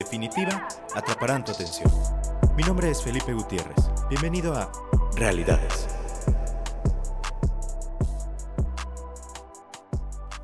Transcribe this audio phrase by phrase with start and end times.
[0.00, 1.90] definitiva atraparán tu atención.
[2.56, 3.74] Mi nombre es Felipe Gutiérrez.
[4.08, 4.70] Bienvenido a
[5.16, 5.88] Realidades.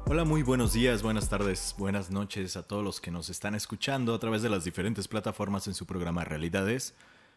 [0.06, 4.12] Hola, muy buenos días, buenas tardes, buenas noches a todos los que nos están escuchando
[4.12, 6.96] a través de las diferentes plataformas en su programa Realidades.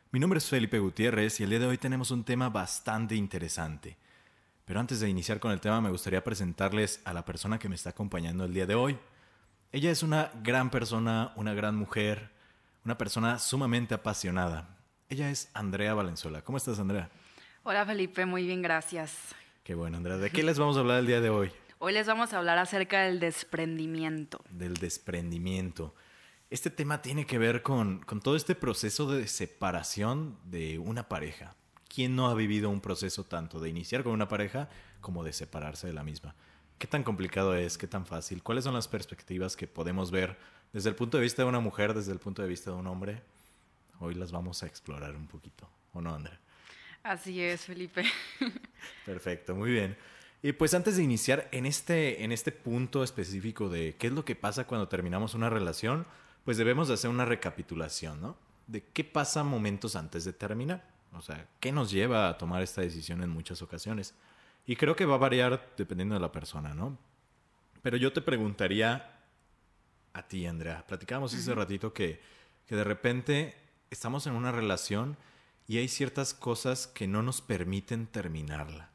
[0.10, 3.96] Mi nombre es Felipe Gutiérrez y el día de hoy tenemos un tema bastante interesante.
[4.66, 7.76] Pero antes de iniciar con el tema me gustaría presentarles a la persona que me
[7.76, 8.98] está acompañando el día de hoy.
[9.74, 12.30] Ella es una gran persona, una gran mujer,
[12.86, 14.78] una persona sumamente apasionada.
[15.10, 16.42] Ella es Andrea Valenzuela.
[16.42, 17.10] ¿Cómo estás, Andrea?
[17.64, 18.26] Hola, Felipe.
[18.26, 19.36] Muy bien, gracias.
[19.66, 20.18] Qué bueno, Andrea.
[20.18, 21.52] ¿De qué les vamos a hablar el día de hoy?
[21.80, 24.42] Hoy les vamos a hablar acerca del desprendimiento.
[24.50, 25.94] Del desprendimiento.
[26.50, 31.56] Este tema tiene que ver con, con todo este proceso de separación de una pareja.
[31.94, 34.70] ¿Quién no ha vivido un proceso tanto de iniciar con una pareja
[35.02, 36.36] como de separarse de la misma?
[36.78, 37.78] ¿Qué tan complicado es?
[37.78, 38.44] ¿Qué tan fácil?
[38.44, 40.38] ¿Cuáles son las perspectivas que podemos ver
[40.74, 42.86] desde el punto de vista de una mujer, desde el punto de vista de un
[42.86, 43.22] hombre?
[44.00, 46.40] Hoy las vamos a explorar un poquito, ¿o no, Andrea?
[47.02, 48.04] Así es, Felipe.
[49.06, 49.98] Perfecto, muy bien.
[50.44, 54.24] Y pues antes de iniciar en este, en este punto específico de qué es lo
[54.24, 56.06] que pasa cuando terminamos una relación,
[56.46, 58.38] pues debemos de hacer una recapitulación, ¿no?
[58.68, 60.88] De qué pasa momentos antes de terminar.
[61.14, 64.14] O sea, ¿qué nos lleva a tomar esta decisión en muchas ocasiones?
[64.68, 66.98] Y creo que va a variar dependiendo de la persona, ¿no?
[67.82, 69.18] Pero yo te preguntaría
[70.12, 70.86] a ti, Andrea.
[70.86, 72.22] Platicábamos hace ratito que,
[72.68, 73.56] que de repente
[73.90, 75.16] estamos en una relación
[75.68, 78.90] y hay ciertas cosas que no nos permiten terminarla.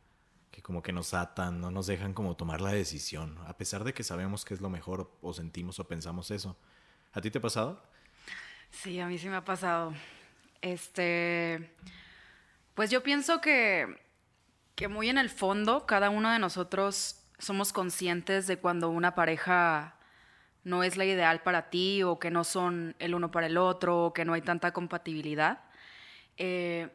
[0.50, 3.94] Que como que nos atan, no nos dejan como tomar la decisión, a pesar de
[3.94, 6.54] que sabemos que es lo mejor o sentimos o pensamos eso.
[7.14, 7.82] ¿A ti te ha pasado?
[8.70, 9.94] Sí, a mí sí me ha pasado.
[10.60, 11.72] Este,
[12.74, 14.01] pues yo pienso que
[14.82, 19.94] que muy en el fondo cada uno de nosotros somos conscientes de cuando una pareja
[20.64, 24.06] no es la ideal para ti o que no son el uno para el otro
[24.06, 25.60] o que no hay tanta compatibilidad.
[26.36, 26.90] Eh,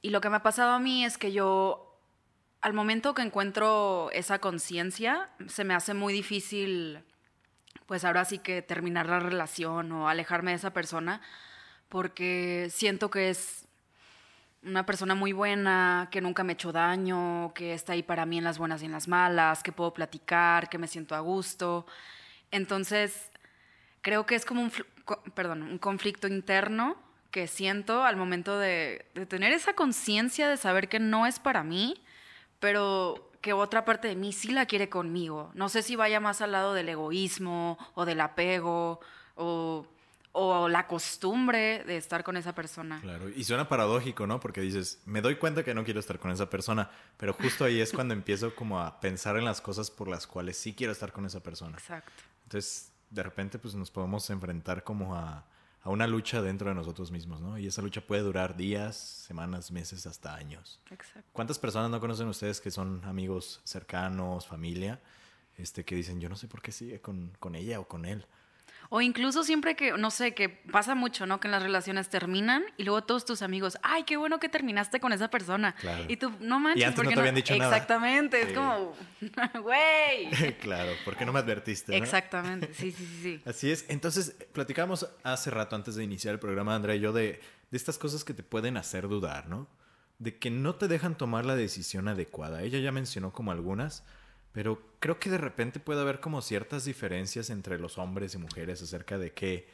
[0.00, 2.00] y lo que me ha pasado a mí es que yo,
[2.62, 7.04] al momento que encuentro esa conciencia, se me hace muy difícil,
[7.84, 11.20] pues ahora sí que terminar la relación o alejarme de esa persona,
[11.90, 13.68] porque siento que es
[14.62, 18.44] una persona muy buena, que nunca me hecho daño, que está ahí para mí en
[18.44, 21.86] las buenas y en las malas, que puedo platicar, que me siento a gusto.
[22.50, 23.30] Entonces,
[24.02, 24.72] creo que es como un,
[25.34, 26.96] perdón, un conflicto interno
[27.30, 31.62] que siento al momento de, de tener esa conciencia de saber que no es para
[31.62, 32.02] mí,
[32.58, 35.50] pero que otra parte de mí sí la quiere conmigo.
[35.54, 39.00] No sé si vaya más al lado del egoísmo o del apego
[39.36, 39.86] o
[40.32, 43.00] o la costumbre de estar con esa persona.
[43.00, 44.38] Claro, y suena paradójico, ¿no?
[44.38, 47.80] Porque dices, me doy cuenta que no quiero estar con esa persona, pero justo ahí
[47.80, 51.12] es cuando empiezo como a pensar en las cosas por las cuales sí quiero estar
[51.12, 51.76] con esa persona.
[51.78, 52.22] Exacto.
[52.44, 55.44] Entonces, de repente, pues nos podemos enfrentar como a,
[55.82, 57.58] a una lucha dentro de nosotros mismos, ¿no?
[57.58, 60.80] Y esa lucha puede durar días, semanas, meses, hasta años.
[60.90, 61.28] Exacto.
[61.32, 65.00] ¿Cuántas personas no conocen ustedes que son amigos cercanos, familia,
[65.56, 68.26] este, que dicen, yo no sé por qué sigue con, con ella o con él?
[68.92, 71.38] O incluso siempre que, no sé, que pasa mucho, ¿no?
[71.38, 74.98] Que en las relaciones terminan y luego todos tus amigos, ay, qué bueno que terminaste
[74.98, 75.76] con esa persona.
[76.08, 77.70] Y tú, no manches, y antes no te habían dicho nada.
[77.72, 78.92] Exactamente, es como,
[79.62, 80.56] güey.
[80.60, 81.96] claro, ¿por qué no me advertiste?
[81.96, 83.84] Exactamente, sí, sí, sí, Así es.
[83.88, 87.40] Entonces, platicamos hace rato, antes de iniciar el programa, Andrea y yo, de,
[87.70, 89.68] de estas cosas que te pueden hacer dudar, ¿no?
[90.18, 92.62] De que no te dejan tomar la decisión adecuada.
[92.62, 94.02] Ella ya mencionó como algunas
[94.52, 98.82] pero creo que de repente puede haber como ciertas diferencias entre los hombres y mujeres
[98.82, 99.68] acerca de qué,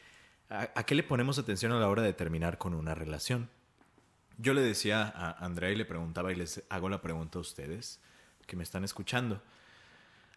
[0.49, 3.49] a, qué le ponemos atención a la hora de terminar con una relación.
[4.39, 8.01] Yo le decía a Andrea y le preguntaba y les hago la pregunta a ustedes
[8.47, 9.43] que me están escuchando.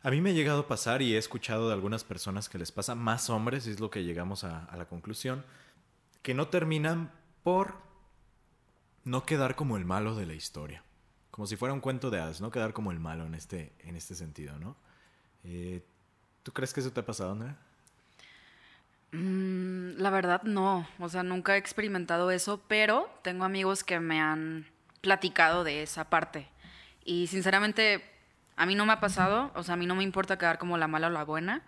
[0.02, 2.72] A mí me ha llegado a pasar y he escuchado de algunas personas que les
[2.72, 5.44] pasa, más hombres, es lo que llegamos a la conclusión,
[6.22, 7.12] que no terminan
[7.44, 7.76] por
[9.04, 10.84] no quedar como el malo de la historia
[11.32, 12.52] como si fuera un cuento de hadas, ¿no?
[12.52, 14.76] Quedar como el malo en este, en este sentido, ¿no?
[15.44, 15.84] Eh,
[16.44, 17.58] ¿Tú crees que eso te ha pasado, Andrea?
[19.12, 24.20] Mm, la verdad no, o sea, nunca he experimentado eso, pero tengo amigos que me
[24.20, 24.68] han
[25.02, 26.48] platicado de esa parte.
[27.06, 28.04] Y sinceramente,
[28.56, 30.78] a mí no me ha pasado, o sea, a mí no me importa quedar como
[30.78, 31.64] la mala o la buena.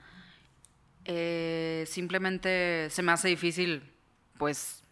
[1.06, 3.92] Eh, simplemente se me hace difícil,
[4.38, 4.84] pues,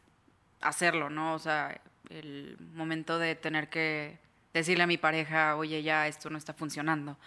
[0.62, 1.36] hacerlo, ¿no?
[1.36, 1.80] O sea,
[2.10, 4.18] el momento de tener que
[4.54, 7.18] decirle a mi pareja, oye, ya esto no está funcionando.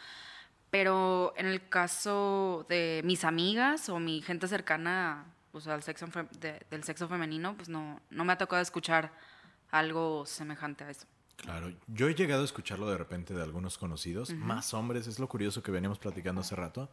[0.70, 5.26] Pero en el caso de mis amigas o mi gente cercana,
[5.60, 6.06] sea, del sexo,
[6.70, 9.12] del sexo femenino, pues no, no me ha tocado escuchar
[9.70, 11.06] algo semejante a eso.
[11.36, 15.28] Claro, yo he llegado a escucharlo de repente de algunos conocidos, más hombres, es lo
[15.28, 16.88] curioso que veníamos platicando hace rato,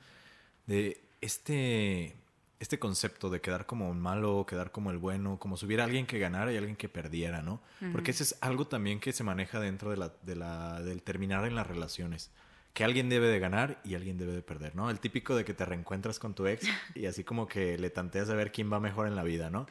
[0.65, 2.15] de este,
[2.59, 6.05] este concepto de quedar como un malo, quedar como el bueno, como si hubiera alguien
[6.05, 7.61] que ganara y alguien que perdiera, ¿no?
[7.93, 11.45] Porque ese es algo también que se maneja dentro de la, de la, del terminar
[11.45, 12.31] en las relaciones.
[12.73, 14.89] Que alguien debe de ganar y alguien debe de perder, ¿no?
[14.89, 18.29] El típico de que te reencuentras con tu ex y así como que le tanteas
[18.29, 19.65] a ver quién va mejor en la vida, ¿no?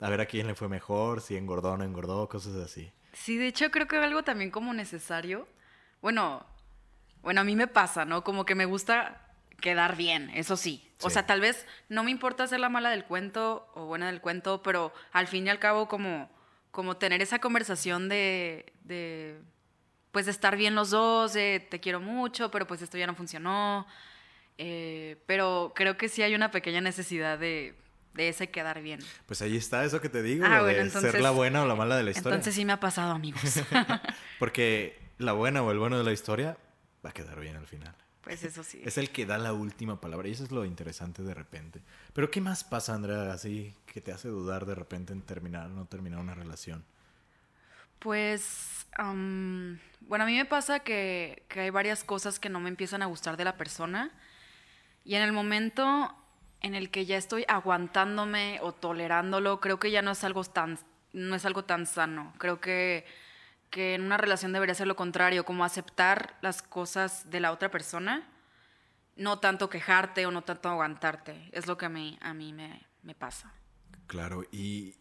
[0.00, 2.90] A ver a quién le fue mejor, si engordó o no engordó, cosas así.
[3.12, 5.46] Sí, de hecho creo que algo también como necesario.
[6.00, 6.44] Bueno,
[7.22, 8.24] bueno, a mí me pasa, ¿no?
[8.24, 9.20] Como que me gusta
[9.60, 10.91] quedar bien, eso sí.
[11.02, 14.20] O sea, tal vez no me importa ser la mala del cuento o buena del
[14.20, 16.30] cuento, pero al fin y al cabo como,
[16.70, 19.38] como tener esa conversación de, de,
[20.10, 23.14] pues de estar bien los dos, de te quiero mucho, pero pues esto ya no
[23.14, 23.86] funcionó.
[24.58, 27.74] Eh, pero creo que sí hay una pequeña necesidad de,
[28.14, 29.00] de ese quedar bien.
[29.26, 31.96] Pues ahí está eso que te digo, ah, de ser la buena o la mala
[31.96, 32.34] de la historia.
[32.34, 33.40] Entonces sí me ha pasado, amigos.
[34.38, 36.56] Porque la buena o el bueno de la historia
[37.04, 37.94] va a quedar bien al final.
[38.22, 38.80] Pues eso sí.
[38.84, 41.80] Es el que da la última palabra y eso es lo interesante de repente.
[42.12, 45.70] Pero ¿qué más pasa, Andrea, así que te hace dudar de repente en terminar o
[45.70, 46.84] no terminar una relación?
[47.98, 53.02] Pues, bueno, a mí me pasa que, que hay varias cosas que no me empiezan
[53.02, 54.10] a gustar de la persona
[55.04, 56.14] y en el momento
[56.60, 60.78] en el que ya estoy aguantándome o tolerándolo, creo que ya no es algo tan,
[61.12, 62.32] no es algo tan sano.
[62.38, 63.04] Creo que
[63.72, 67.70] que en una relación debería ser lo contrario, como aceptar las cosas de la otra
[67.70, 68.28] persona,
[69.16, 71.48] no tanto quejarte o no tanto aguantarte.
[71.52, 73.52] Es lo que a mí, a mí me, me pasa.
[74.06, 74.94] Claro, y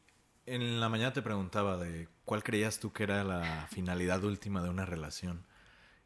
[0.45, 4.69] en la mañana te preguntaba de cuál creías tú que era la finalidad última de
[4.69, 5.45] una relación.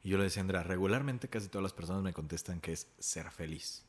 [0.01, 3.29] Y yo le decía, Andrea, regularmente casi todas las personas me contestan que es ser
[3.29, 3.85] feliz.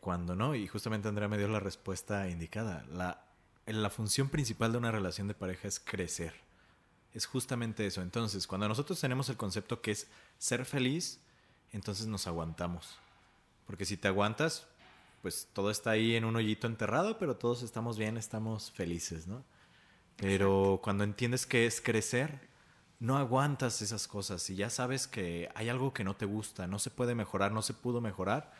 [0.00, 2.84] Cuando no, y justamente Andrea me dio la respuesta indicada.
[2.88, 3.26] La,
[3.66, 6.44] la función principal de una relación de pareja es crecer
[7.14, 8.02] es justamente eso.
[8.02, 10.08] Entonces, cuando nosotros tenemos el concepto que es
[10.38, 11.20] ser feliz,
[11.72, 12.98] entonces nos aguantamos.
[13.66, 14.66] Porque si te aguantas,
[15.22, 19.44] pues todo está ahí en un hoyito enterrado, pero todos estamos bien, estamos felices, ¿no?
[20.16, 22.48] Pero cuando entiendes que es crecer,
[22.98, 24.48] no aguantas esas cosas.
[24.50, 27.62] Y ya sabes que hay algo que no te gusta, no se puede mejorar, no
[27.62, 28.52] se pudo mejorar,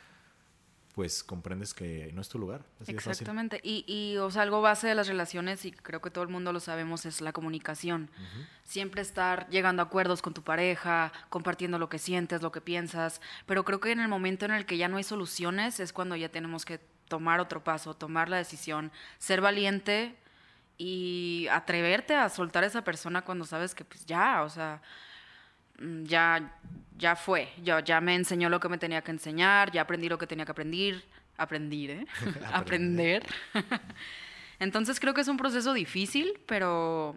[0.95, 2.65] pues comprendes que no es tu lugar.
[2.87, 3.61] Exactamente.
[3.65, 6.53] Y, y, o sea, algo base de las relaciones, y creo que todo el mundo
[6.53, 8.11] lo sabemos, es la comunicación.
[8.63, 13.21] Siempre estar llegando a acuerdos con tu pareja, compartiendo lo que sientes, lo que piensas.
[13.47, 16.15] Pero creo que en el momento en el que ya no hay soluciones es cuando
[16.15, 20.15] ya tenemos que tomar otro paso, tomar la decisión, ser valiente
[20.79, 24.81] y atreverte a soltar a esa persona cuando sabes que pues ya, o sea,
[26.05, 26.59] ya,
[26.97, 30.19] ya fue, ya, ya me enseñó lo que me tenía que enseñar, ya aprendí lo
[30.19, 31.05] que tenía que aprender,
[31.37, 32.07] aprender, ¿eh?
[32.53, 33.27] aprender.
[34.59, 37.17] Entonces creo que es un proceso difícil, pero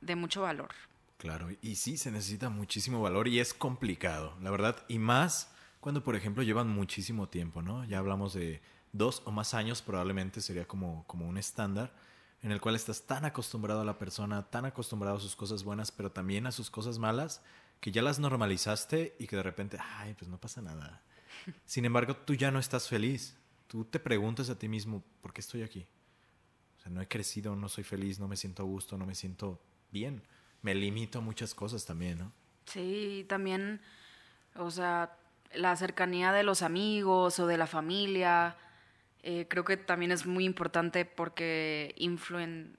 [0.00, 0.70] de mucho valor.
[1.18, 5.50] Claro, y sí, se necesita muchísimo valor y es complicado, la verdad, y más
[5.80, 7.84] cuando, por ejemplo, llevan muchísimo tiempo, ¿no?
[7.84, 8.60] Ya hablamos de
[8.92, 11.92] dos o más años, probablemente sería como, como un estándar
[12.42, 15.90] en el cual estás tan acostumbrado a la persona, tan acostumbrado a sus cosas buenas,
[15.90, 17.42] pero también a sus cosas malas,
[17.84, 21.02] que ya las normalizaste y que de repente, ay, pues no pasa nada.
[21.66, 23.36] Sin embargo, tú ya no estás feliz.
[23.66, 25.86] Tú te preguntas a ti mismo, ¿por qué estoy aquí?
[26.78, 29.14] O sea, no he crecido, no soy feliz, no me siento a gusto, no me
[29.14, 29.60] siento
[29.90, 30.22] bien.
[30.62, 32.32] Me limito a muchas cosas también, ¿no?
[32.64, 33.82] Sí, también,
[34.54, 35.18] o sea,
[35.52, 38.56] la cercanía de los amigos o de la familia,
[39.22, 42.78] eh, creo que también es muy importante porque influen,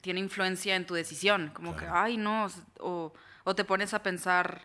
[0.00, 1.50] tiene influencia en tu decisión.
[1.52, 2.48] Como que, ay, no,
[2.80, 3.14] o o
[3.52, 4.62] te pones a pensar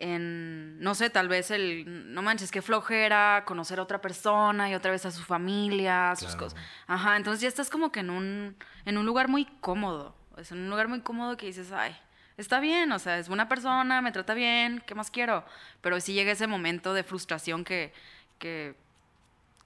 [0.00, 4.74] en, no sé, tal vez el, no manches, qué flojera conocer a otra persona y
[4.74, 6.58] otra vez a su familia, sus cosas.
[6.86, 10.16] Ajá, entonces ya estás como que en un, en un lugar muy cómodo.
[10.38, 11.94] Es en un lugar muy cómodo que dices, ay,
[12.38, 15.44] está bien, o sea, es buena persona, me trata bien, ¿qué más quiero?
[15.82, 17.92] Pero sí llega ese momento de frustración que,
[18.38, 18.74] que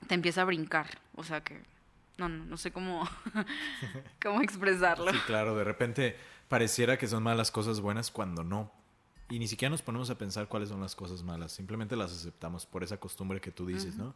[0.09, 0.99] te empieza a brincar.
[1.15, 1.63] O sea que,
[2.19, 3.09] no, no, no sé cómo,
[4.23, 5.13] cómo expresarlo.
[5.13, 6.17] Sí, claro, de repente
[6.55, 8.71] pareciera que son malas cosas buenas cuando no.
[9.29, 12.65] Y ni siquiera nos ponemos a pensar cuáles son las cosas malas, simplemente las aceptamos
[12.65, 14.15] por esa costumbre que tú dices, ¿no?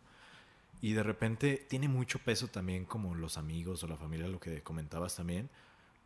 [0.80, 4.62] Y de repente tiene mucho peso también como los amigos o la familia, lo que
[4.62, 5.50] comentabas también,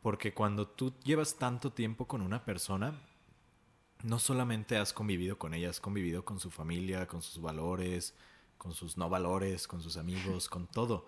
[0.01, 2.99] porque cuando tú llevas tanto tiempo con una persona,
[4.03, 8.15] no solamente has convivido con ella, has convivido con su familia, con sus valores,
[8.57, 11.05] con sus no valores, con sus amigos, con todo.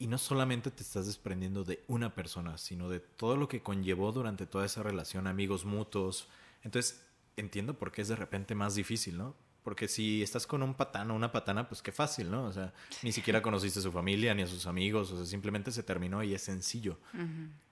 [0.00, 4.12] Y no solamente te estás desprendiendo de una persona, sino de todo lo que conllevó
[4.12, 6.26] durante toda esa relación, amigos mutuos.
[6.62, 7.04] Entonces,
[7.36, 9.36] entiendo por qué es de repente más difícil, ¿no?
[9.62, 12.44] Porque si estás con un patán o una patana, pues qué fácil, ¿no?
[12.44, 15.70] O sea, ni siquiera conociste a su familia ni a sus amigos, o sea, simplemente
[15.70, 16.98] se terminó y es sencillo.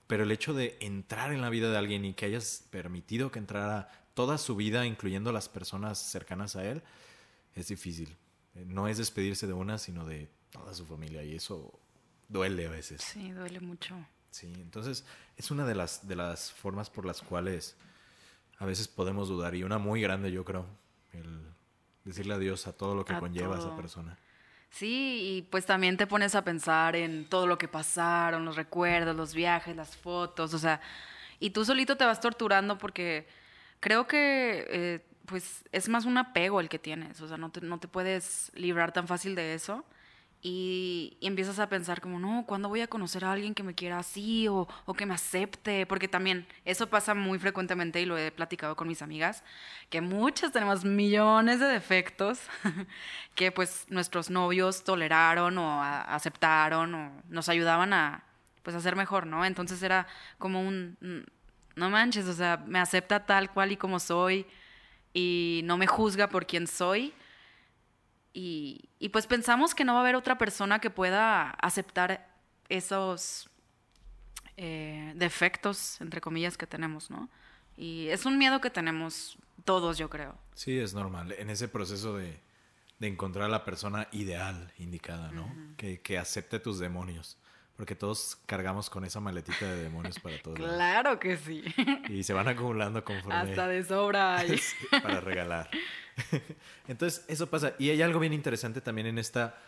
[0.06, 3.38] Pero el hecho de entrar en la vida de alguien y que hayas permitido que
[3.38, 6.82] entrara toda su vida, incluyendo las personas cercanas a él,
[7.54, 8.16] es difícil.
[8.54, 11.78] No es despedirse de una, sino de toda su familia y eso
[12.28, 13.02] duele a veces.
[13.02, 13.96] Sí, duele mucho.
[14.30, 15.04] Sí, entonces
[15.36, 17.76] es una de las, de las formas por las cuales
[18.58, 20.66] a veces podemos dudar y una muy grande yo creo,
[21.12, 21.40] el
[22.04, 24.18] decirle adiós a todo lo que conlleva esa persona.
[24.70, 29.16] Sí, y pues también te pones a pensar en todo lo que pasaron, los recuerdos,
[29.16, 30.80] los viajes, las fotos, o sea,
[31.40, 33.26] y tú solito te vas torturando porque
[33.80, 37.60] creo que eh, pues es más un apego el que tienes, o sea, no te,
[37.60, 39.84] no te puedes librar tan fácil de eso.
[40.40, 43.98] Y, empiezas a pensar como, no, ¿cuándo voy a conocer a alguien que me quiera
[43.98, 45.84] así o, o, que me acepte?
[45.86, 49.42] Porque también eso pasa muy frecuentemente y lo he platicado con mis amigas,
[49.90, 52.40] que muchas tenemos millones de defectos
[53.34, 58.24] que pues nuestros novios toleraron o aceptaron o nos ayudaban a
[58.62, 59.44] pues a ser mejor, ¿no?
[59.44, 60.06] Entonces era
[60.38, 61.26] como un,
[61.74, 64.46] no manches, o sea, me acepta tal cual y como soy
[65.14, 67.14] y no me juzga por quien soy
[68.32, 72.28] y, pues pensamos que no va a haber otra persona que pueda aceptar
[72.68, 73.48] esos
[74.56, 77.28] eh, defectos, entre comillas, que tenemos, ¿no?
[77.76, 80.36] Y es un miedo que tenemos todos, yo creo.
[80.54, 81.32] Sí, es normal.
[81.38, 82.40] En ese proceso de,
[83.00, 85.48] encontrar a la persona ideal, indicada, ¿no?
[85.76, 87.38] que, que, acepte tus demonios.
[87.78, 90.58] Porque todos cargamos con esa maletita de demonios para todos.
[90.58, 91.62] Claro que sí.
[92.08, 93.38] Y se van acumulando conforme.
[93.38, 94.42] Hasta de sobra.
[95.02, 95.70] para regalar.
[96.88, 97.74] Entonces, eso pasa.
[97.78, 99.62] Y hay algo bien interesante también en esta,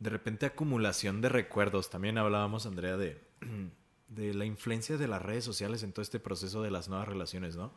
[0.00, 1.88] de repente, acumulación de recuerdos.
[1.88, 3.22] También hablábamos, Andrea, de,
[4.08, 7.54] de la influencia de las redes sociales en todo este proceso de las nuevas relaciones,
[7.54, 7.72] ¿no?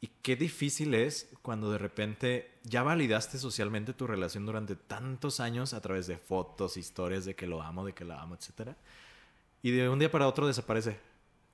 [0.00, 5.74] Y qué difícil es cuando de repente ya validaste socialmente tu relación durante tantos años
[5.74, 8.74] a través de fotos, historias de que lo amo, de que la amo, etcétera.
[9.62, 10.98] Y de un día para otro desaparece.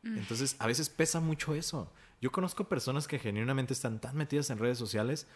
[0.02, 0.18] Mm.
[0.18, 1.90] Entonces, a veces pesa mucho eso.
[2.20, 5.26] Yo conozco personas que genuinamente están tan metidas en redes sociales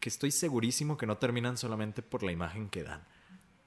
[0.00, 3.02] que estoy segurísimo que no terminan solamente por la imagen que dan.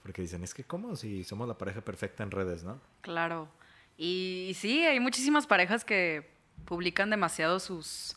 [0.03, 0.95] Porque dicen, es que ¿cómo?
[0.95, 2.79] Si somos la pareja perfecta en redes, ¿no?
[3.01, 3.49] Claro.
[3.97, 6.29] Y, sí, hay muchísimas parejas que
[6.65, 8.15] publican demasiado sus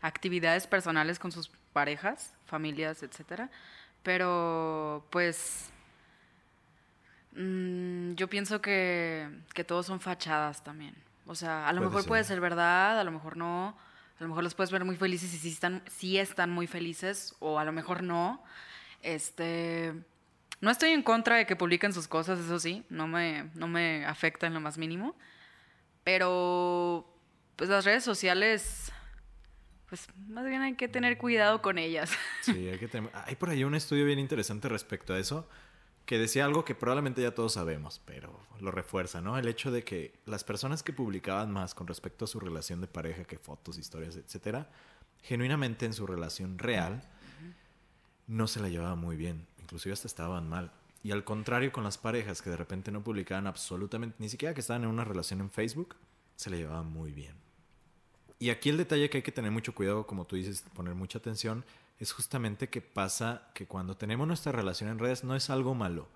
[0.00, 3.50] actividades personales con sus parejas, familias, etcétera.
[4.02, 5.70] Pero, pues,
[7.36, 10.94] mm, yo pienso que, que todos son fachadas también.
[11.26, 13.76] O sea, a lo mejor puede ser verdad, a lo mejor no.
[14.18, 17.34] A lo mejor los puedes ver muy felices y sí están, sí están muy felices,
[17.38, 18.42] o a lo mejor no.
[19.02, 19.92] Este.
[20.60, 24.06] No estoy en contra de que publiquen sus cosas, eso sí, no me, no me
[24.06, 25.14] afecta en lo más mínimo.
[26.02, 27.12] Pero,
[27.56, 28.90] pues las redes sociales,
[29.90, 32.10] pues más bien hay que tener cuidado con ellas.
[32.40, 33.10] Sí, hay que tener...
[33.26, 35.46] Hay por ahí un estudio bien interesante respecto a eso
[36.06, 39.36] que decía algo que probablemente ya todos sabemos, pero lo refuerza, ¿no?
[39.36, 42.86] El hecho de que las personas que publicaban más con respecto a su relación de
[42.86, 44.70] pareja que fotos, historias, etcétera,
[45.22, 47.02] genuinamente en su relación real
[48.28, 50.70] no se la llevaban muy bien, inclusive hasta estaban mal.
[51.02, 54.60] Y al contrario con las parejas que de repente no publicaban absolutamente, ni siquiera que
[54.60, 55.96] estaban en una relación en Facebook,
[56.36, 57.34] se la llevaban muy bien.
[58.38, 61.18] Y aquí el detalle que hay que tener mucho cuidado, como tú dices, poner mucha
[61.18, 61.64] atención,
[61.98, 66.08] es justamente que pasa que cuando tenemos nuestra relación en redes no es algo malo,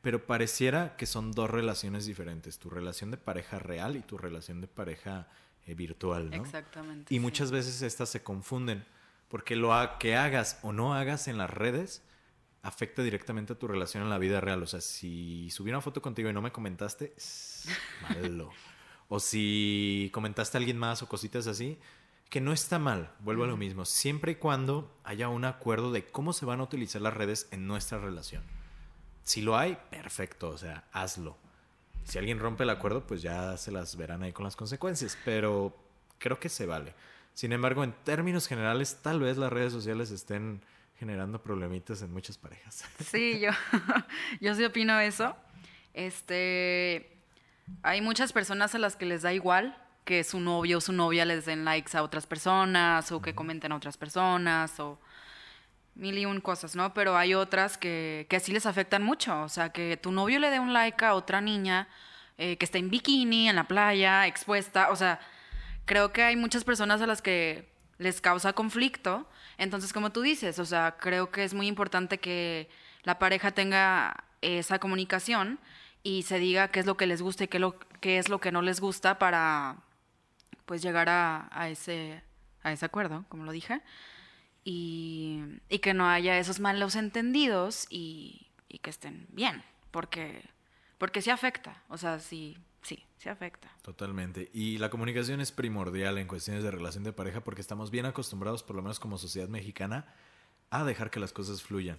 [0.00, 4.60] pero pareciera que son dos relaciones diferentes, tu relación de pareja real y tu relación
[4.60, 5.28] de pareja
[5.66, 6.44] eh, virtual, ¿no?
[6.44, 7.14] Exactamente.
[7.14, 8.84] Y muchas veces estas se confunden,
[9.28, 12.02] porque lo que hagas o no hagas en las redes
[12.62, 14.62] afecta directamente a tu relación en la vida real.
[14.62, 17.66] O sea, si subí una foto contigo y no me comentaste, es
[18.02, 18.50] malo.
[19.08, 21.78] o si comentaste a alguien más o cositas así,
[22.34, 26.04] que no está mal, vuelvo a lo mismo, siempre y cuando haya un acuerdo de
[26.04, 28.42] cómo se van a utilizar las redes en nuestra relación.
[29.22, 31.38] Si lo hay, perfecto, o sea, hazlo.
[32.02, 35.76] Si alguien rompe el acuerdo, pues ya se las verán ahí con las consecuencias, pero
[36.18, 36.92] creo que se vale.
[37.34, 40.60] Sin embargo, en términos generales, tal vez las redes sociales estén
[40.98, 42.84] generando problemitas en muchas parejas.
[42.98, 43.50] Sí, yo,
[44.40, 45.36] yo sí opino eso.
[45.92, 47.16] Este,
[47.84, 51.24] hay muchas personas a las que les da igual que su novio o su novia
[51.24, 54.98] les den likes a otras personas o que comenten a otras personas o
[55.94, 56.92] mil y un cosas, ¿no?
[56.94, 59.42] Pero hay otras que, que sí les afectan mucho.
[59.42, 61.88] O sea, que tu novio le dé un like a otra niña
[62.38, 64.90] eh, que está en bikini, en la playa, expuesta.
[64.90, 65.20] O sea,
[65.84, 67.68] creo que hay muchas personas a las que
[67.98, 69.28] les causa conflicto.
[69.56, 72.68] Entonces, como tú dices, o sea, creo que es muy importante que
[73.04, 75.60] la pareja tenga esa comunicación
[76.02, 78.40] y se diga qué es lo que les gusta y qué, lo, qué es lo
[78.40, 79.76] que no les gusta para
[80.66, 82.22] pues llegar a, a, ese,
[82.62, 83.80] a ese acuerdo, como lo dije,
[84.64, 90.42] y, y que no haya esos malos entendidos y, y, que estén bien, porque,
[90.98, 93.70] porque sí afecta, o sea, sí, sí, sí afecta.
[93.82, 94.50] Totalmente.
[94.54, 98.62] Y la comunicación es primordial en cuestiones de relación de pareja porque estamos bien acostumbrados,
[98.62, 100.06] por lo menos como sociedad mexicana,
[100.70, 101.98] a dejar que las cosas fluyan.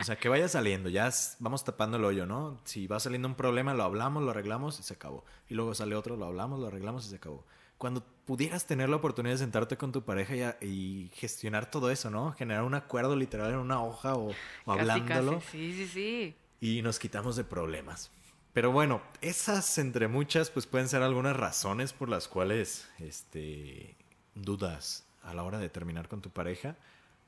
[0.00, 2.60] O sea, que vaya saliendo, ya vamos tapando el hoyo, ¿no?
[2.64, 5.24] Si va saliendo un problema, lo hablamos, lo arreglamos y se acabó.
[5.48, 7.46] Y luego sale otro, lo hablamos, lo arreglamos y se acabó.
[7.82, 12.30] Cuando pudieras tener la oportunidad de sentarte con tu pareja y, gestionar todo eso, ¿no?
[12.30, 14.32] Generar un acuerdo literal en una hoja o,
[14.66, 15.42] hablándolo.
[15.50, 16.36] Sí, sí, sí.
[16.60, 18.12] Y nos quitamos de problemas.
[18.52, 23.96] Pero bueno, esas entre muchas, pues pueden ser algunas razones por las cuales este,
[24.36, 26.76] dudas a la hora de terminar con tu pareja.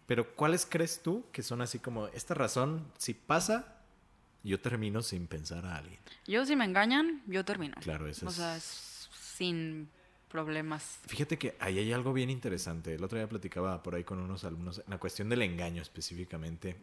[0.06, 3.78] Pero ¿cuáles crees tú que son así como esta razón, si pasa,
[4.44, 5.99] yo termino sin pensar a alguien?
[6.28, 7.75] Yo si me engañan, yo termino.
[7.80, 8.32] Claro, eso es.
[8.32, 9.88] O sea, sin
[10.35, 10.99] problemas.
[11.07, 12.95] Fíjate que ahí hay algo bien interesante.
[12.95, 16.76] El otro día platicaba por ahí con unos alumnos en la cuestión del engaño específicamente.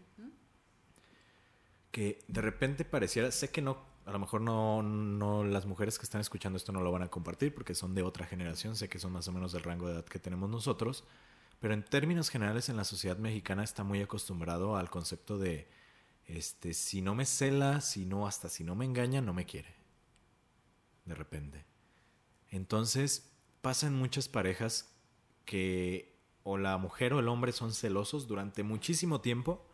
[1.91, 6.03] Que de repente pareciera, sé que no, a lo mejor no, no, las mujeres que
[6.03, 8.99] están escuchando esto no lo van a compartir porque son de otra generación, sé que
[8.99, 11.03] son más o menos del rango de edad que tenemos nosotros
[11.61, 15.69] pero en términos generales en la sociedad mexicana está muy acostumbrado al concepto de,
[16.25, 19.75] este, si no me cela, si no, hasta si no me engaña, no me quiere.
[21.05, 21.63] De repente.
[22.49, 23.30] Entonces,
[23.61, 24.93] pasan muchas parejas
[25.45, 29.65] que o la mujer o el hombre son celosos durante muchísimo tiempo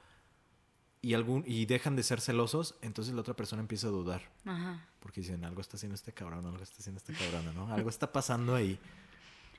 [1.01, 4.21] y, algún, y dejan de ser celosos, entonces la otra persona empieza a dudar.
[4.99, 7.73] Porque dicen, algo está haciendo este cabrón, algo está haciendo este cabrón, ¿no?
[7.73, 8.79] Algo está pasando ahí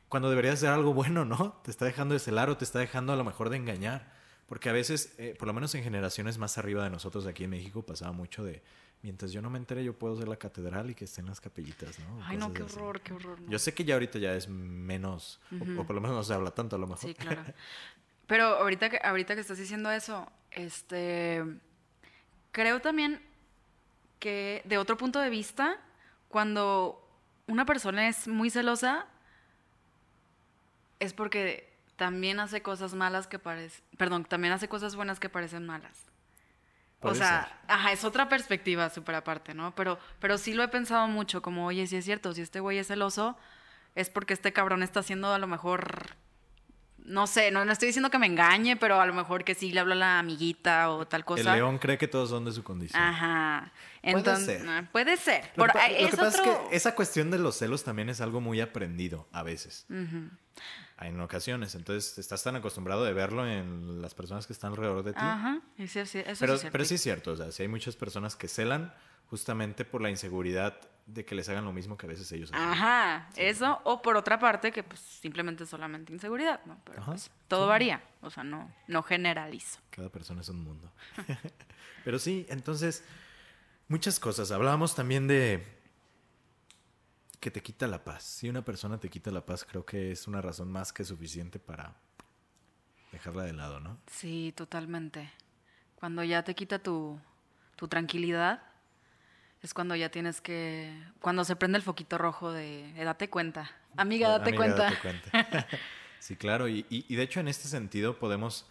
[0.08, 1.60] cuando debería ser algo bueno, ¿no?
[1.64, 4.12] Te está dejando de celar o te está dejando a lo mejor de engañar.
[4.46, 7.50] Porque a veces, eh, por lo menos en generaciones más arriba de nosotros aquí en
[7.50, 8.62] México, pasaba mucho de,
[9.02, 11.98] mientras yo no me entere, yo puedo ser la catedral y que estén las capellitas,
[12.00, 12.24] ¿no?
[12.24, 13.38] Ay, no, qué horror, qué horror.
[13.48, 16.50] Yo sé que ya ahorita ya es menos, o, por lo menos no se habla
[16.50, 17.08] tanto a lo mejor.
[17.08, 17.42] Sí, claro.
[18.26, 21.44] Pero ahorita que, ahorita que estás diciendo eso, este,
[22.52, 23.22] creo también
[24.18, 25.80] que de otro punto de vista,
[26.28, 27.08] cuando
[27.46, 29.06] una persona es muy celosa,
[31.00, 35.64] es porque también hace cosas malas que parecen, perdón, también hace cosas buenas que parecen
[35.64, 36.07] malas.
[37.00, 39.74] O sea, ajá, es otra perspectiva súper aparte, ¿no?
[39.74, 42.78] Pero, pero sí lo he pensado mucho, como, oye, si es cierto, si este güey
[42.78, 43.36] es celoso,
[43.94, 46.16] es porque este cabrón está haciendo a lo mejor,
[46.98, 49.70] no sé, no, no estoy diciendo que me engañe, pero a lo mejor que sí
[49.72, 51.52] le habla a la amiguita o tal cosa.
[51.52, 53.00] El león cree que todos son de su condición.
[53.00, 53.72] Ajá.
[54.02, 54.90] Entonces, puede ser.
[54.90, 55.52] Puede ser.
[55.56, 59.28] Lo, que, pasa es que esa cuestión de los celos también es algo muy aprendido
[59.32, 59.86] a veces.
[59.90, 60.36] Ajá
[61.00, 61.74] en ocasiones.
[61.74, 65.20] Entonces, estás tan acostumbrado de verlo en las personas que están alrededor de ti.
[65.20, 66.68] Ajá, eso pero, es cierto.
[66.72, 68.92] Pero sí es cierto, o sea, si hay muchas personas que celan
[69.30, 72.68] justamente por la inseguridad de que les hagan lo mismo que a veces ellos hacen.
[72.68, 76.78] Ajá, eso, o por otra parte, que pues simplemente solamente inseguridad, ¿no?
[76.84, 79.80] Pero pues, todo varía, o sea, no, no generalizo.
[79.90, 80.90] Cada persona es un mundo.
[82.04, 83.04] pero sí, entonces,
[83.88, 84.50] muchas cosas.
[84.50, 85.77] Hablábamos también de
[87.40, 88.24] que te quita la paz.
[88.24, 91.58] Si una persona te quita la paz, creo que es una razón más que suficiente
[91.58, 91.94] para
[93.12, 93.98] dejarla de lado, ¿no?
[94.06, 95.30] Sí, totalmente.
[95.94, 97.20] Cuando ya te quita tu,
[97.76, 98.62] tu tranquilidad,
[99.62, 100.92] es cuando ya tienes que.
[101.20, 102.90] Cuando se prende el foquito rojo de.
[103.00, 103.70] Eh, date cuenta.
[103.96, 104.90] Amiga, date cuenta.
[104.90, 105.66] Date cuenta.
[106.20, 106.68] sí, claro.
[106.68, 108.66] Y, y, y, de hecho, en este sentido, podemos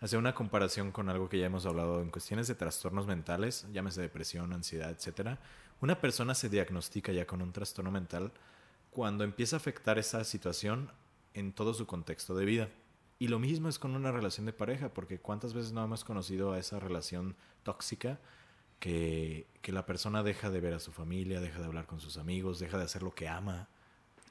[0.00, 4.00] hacer una comparación con algo que ya hemos hablado en cuestiones de trastornos mentales, llámese
[4.00, 5.38] depresión, ansiedad, etcétera
[5.80, 8.32] una persona se diagnostica ya con un trastorno mental
[8.90, 10.90] cuando empieza a afectar esa situación
[11.34, 12.68] en todo su contexto de vida.
[13.18, 16.52] Y lo mismo es con una relación de pareja, porque cuántas veces no hemos conocido
[16.52, 18.18] a esa relación tóxica
[18.78, 22.16] que, que, la persona deja de ver a su familia, deja de hablar con sus
[22.16, 23.68] amigos, deja de hacer lo que ama.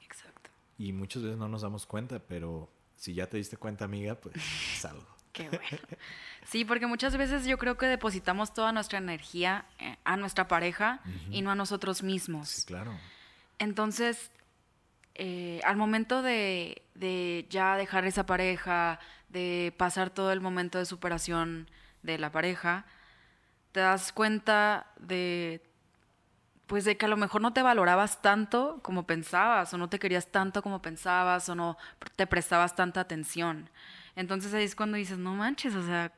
[0.02, 0.50] Exacto.
[0.80, 4.36] Y muchas veces no nos damos cuenta, pero si ya te diste cuenta, amiga, pues
[4.80, 5.19] salgo.
[5.40, 5.64] Qué bueno.
[6.46, 11.02] Sí, porque muchas veces yo creo que depositamos toda nuestra energía eh, a nuestra pareja
[11.30, 12.50] y no a nosotros mismos.
[12.50, 12.98] Sí, claro.
[13.60, 14.32] Entonces,
[15.14, 20.86] eh, al momento de, de, ya dejar esa pareja, de pasar todo el momento de
[20.86, 21.70] superación
[22.02, 22.86] de la pareja,
[23.72, 25.62] te das cuenta de
[26.66, 29.98] pues de que a lo mejor no te valorabas tanto como pensabas, o no te
[29.98, 31.78] querías tanto como pensabas, o no
[32.16, 33.70] te prestabas tanta atención.
[34.16, 36.12] Entonces ahí es cuando dices, no manches, o sea,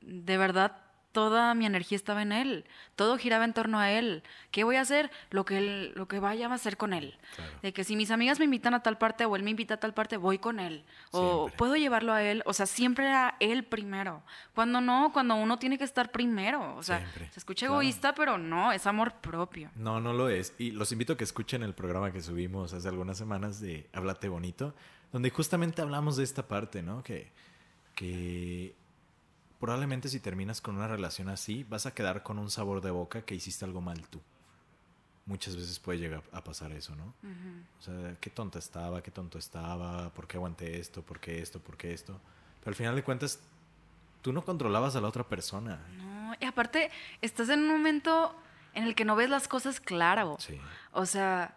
[0.00, 0.76] de verdad
[1.12, 4.22] toda mi energía estaba en él, todo giraba en torno a él.
[4.50, 5.10] ¿Qué voy a hacer?
[5.30, 7.16] Lo que él, lo que vaya a hacer con él.
[7.62, 9.76] De que si mis amigas me invitan a tal parte o él me invita a
[9.78, 10.84] tal parte, voy con él.
[11.10, 12.42] O puedo llevarlo a él.
[12.46, 14.22] O sea, siempre era él primero.
[14.54, 16.76] Cuando no, cuando uno tiene que estar primero.
[16.76, 19.70] O sea, se escucha egoísta, pero no, es amor propio.
[19.74, 20.54] No, no lo es.
[20.58, 24.28] Y los invito a que escuchen el programa que subimos hace algunas semanas de Háblate
[24.28, 24.74] Bonito,
[25.12, 27.02] donde justamente hablamos de esta parte, ¿no?
[27.02, 27.30] Que,
[27.94, 28.74] que
[29.58, 33.22] probablemente si terminas con una relación así, vas a quedar con un sabor de boca
[33.22, 34.20] que hiciste algo mal tú.
[35.26, 37.12] Muchas veces puede llegar a pasar eso, ¿no?
[37.78, 41.60] O sea, qué tonta estaba, qué tonto estaba, por qué aguanté esto, por qué esto,
[41.60, 42.18] por qué esto.
[42.60, 43.38] Pero al final de cuentas,
[44.22, 45.80] tú no controlabas a la otra persona.
[45.98, 46.90] No, y aparte,
[47.20, 48.34] estás en un momento
[48.72, 50.36] en el que no ves las cosas claro.
[50.38, 50.58] Sí.
[50.92, 51.54] O sea,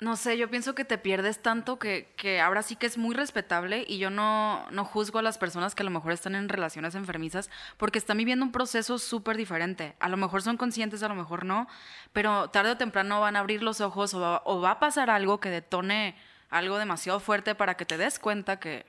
[0.00, 3.14] no sé, yo pienso que te pierdes tanto que, que ahora sí que es muy
[3.14, 6.48] respetable y yo no, no juzgo a las personas que a lo mejor están en
[6.48, 9.94] relaciones enfermizas porque están viviendo un proceso súper diferente.
[10.00, 11.68] A lo mejor son conscientes, a lo mejor no,
[12.12, 15.10] pero tarde o temprano van a abrir los ojos o va, o va a pasar
[15.10, 16.16] algo que detone
[16.48, 18.86] algo demasiado fuerte para que te des cuenta que...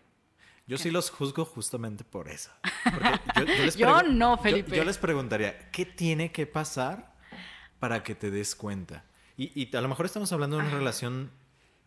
[0.67, 2.52] Yo sí los juzgo justamente por eso.
[2.84, 4.76] Porque yo, yo les Yo no, yo- Felipe.
[4.76, 7.13] Yo, les preguntaría, ¿qué tiene que pasar
[7.80, 9.04] para que te des cuenta?
[9.38, 11.32] Y, y a lo mejor estamos hablando de una relación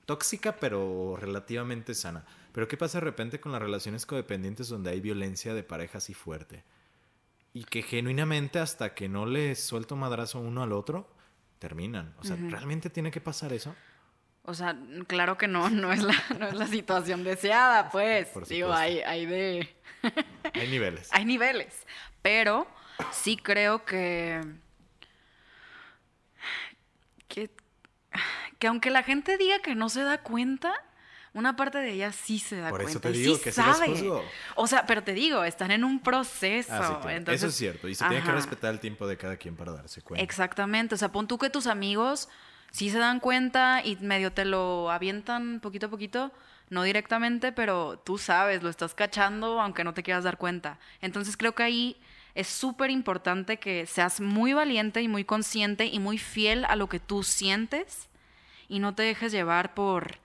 [0.07, 2.25] tóxica, pero relativamente sana.
[2.53, 6.15] Pero ¿qué pasa de repente con las relaciones codependientes donde hay violencia de pareja así
[6.15, 6.63] fuerte?
[7.53, 11.09] Y que genuinamente hasta que no le suelto madrazo uno al otro,
[11.59, 12.15] terminan.
[12.19, 13.75] O sea, ¿realmente tiene que pasar eso?
[14.43, 14.77] O sea,
[15.07, 18.29] claro que no, no es la, no es la situación deseada, pues.
[18.49, 19.69] Digo, hay, hay de...
[20.53, 21.09] Hay niveles.
[21.13, 21.75] Hay niveles,
[22.21, 22.67] pero
[23.11, 24.43] sí creo que,
[27.29, 27.51] que
[28.59, 30.73] que aunque la gente diga que no se da cuenta,
[31.33, 33.09] una parte de ella sí se da Por eso cuenta.
[33.11, 34.23] te digo sí que sabe.
[34.55, 36.73] O sea, pero te digo, están en un proceso.
[36.73, 37.11] Ah, sí, claro.
[37.11, 37.89] entonces- Eso es cierto.
[37.89, 40.23] Y se tiene que respetar el tiempo de cada quien para darse cuenta.
[40.23, 40.95] Exactamente.
[40.95, 42.29] O sea, pon tú que tus amigos
[42.71, 46.33] sí se dan cuenta y medio te lo avientan poquito a poquito,
[46.71, 50.79] no directamente, pero tú sabes, lo estás cachando aunque no te quieras dar cuenta.
[51.01, 52.01] Entonces creo que ahí
[52.35, 56.89] es súper importante que seas muy valiente y muy consciente y muy fiel a lo
[56.89, 58.09] que tú sientes
[58.69, 60.19] y no te dejes llevar por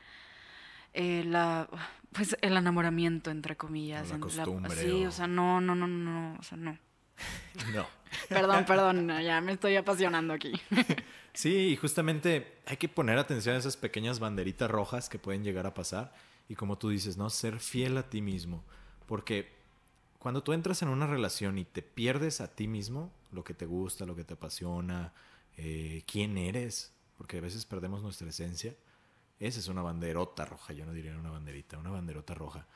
[0.93, 1.67] eh, la
[2.12, 6.36] pues el enamoramiento entre comillas la costumbre, sí o- o sea no no no no
[6.39, 6.78] o sea no
[7.74, 7.86] No.
[8.28, 10.54] perdón perdón ya me estoy apasionando aquí
[11.32, 15.67] Sí, y justamente hay que poner atención a esas pequeñas banderitas rojas que pueden llegar
[15.67, 16.12] a pasar.
[16.50, 17.30] Y como tú dices, ¿no?
[17.30, 18.65] Ser fiel a ti mismo.
[19.06, 19.56] Porque
[20.19, 23.65] cuando tú entras en una relación y te pierdes a ti mismo, lo que te
[23.65, 25.13] gusta, lo que te apasiona,
[25.58, 28.75] eh, quién eres, porque a veces perdemos nuestra esencia,
[29.39, 32.67] esa es una banderota roja, yo no diría una banderita, una banderota roja.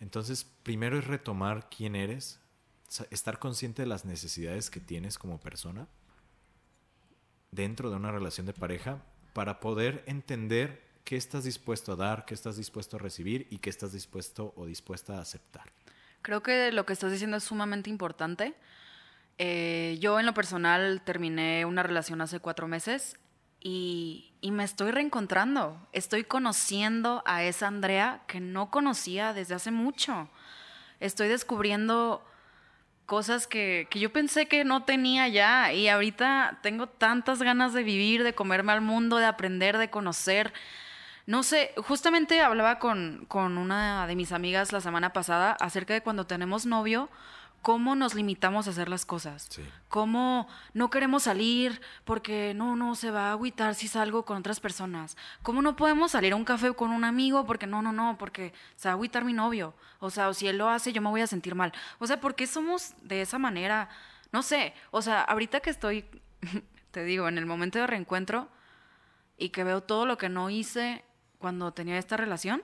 [0.00, 2.40] Entonces, primero es retomar quién eres,
[3.10, 5.88] estar consciente de las necesidades que tienes como persona
[7.50, 9.02] dentro de una relación de pareja
[9.34, 13.70] para poder entender qué estás dispuesto a dar, qué estás dispuesto a recibir y qué
[13.70, 15.72] estás dispuesto o dispuesta a aceptar.
[16.26, 18.56] Creo que lo que estás diciendo es sumamente importante.
[19.38, 23.16] Eh, yo en lo personal terminé una relación hace cuatro meses
[23.60, 25.78] y, y me estoy reencontrando.
[25.92, 30.28] Estoy conociendo a esa Andrea que no conocía desde hace mucho.
[30.98, 32.26] Estoy descubriendo
[33.06, 37.84] cosas que, que yo pensé que no tenía ya y ahorita tengo tantas ganas de
[37.84, 40.52] vivir, de comerme al mundo, de aprender, de conocer.
[41.26, 46.00] No sé, justamente hablaba con, con una de mis amigas la semana pasada acerca de
[46.00, 47.10] cuando tenemos novio,
[47.66, 49.48] cómo nos limitamos a hacer las cosas.
[49.50, 49.64] Sí.
[49.88, 54.60] Cómo no queremos salir porque no, no, se va a agüitar si salgo con otras
[54.60, 55.16] personas.
[55.42, 58.52] Cómo no podemos salir a un café con un amigo porque no, no, no, porque
[58.76, 59.74] se va a agüitar mi novio.
[59.98, 61.72] O sea, o si él lo hace, yo me voy a sentir mal.
[61.98, 63.88] O sea, ¿por qué somos de esa manera?
[64.30, 66.04] No sé, o sea, ahorita que estoy,
[66.92, 68.48] te digo, en el momento de reencuentro
[69.36, 71.04] y que veo todo lo que no hice
[71.38, 72.62] cuando tenía esta relación,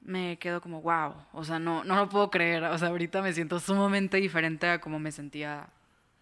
[0.00, 3.32] me quedo como, wow, o sea, no, no lo puedo creer, o sea, ahorita me
[3.32, 5.68] siento sumamente diferente a como me sentía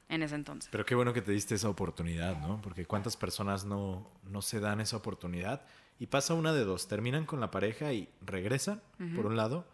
[0.09, 0.68] en ese entonces.
[0.71, 2.61] Pero qué bueno que te diste esa oportunidad, ¿no?
[2.61, 5.62] Porque cuántas personas no, no se dan esa oportunidad
[5.99, 8.83] y pasa una de dos, terminan con la pareja y regresan,
[9.14, 9.66] por un lado,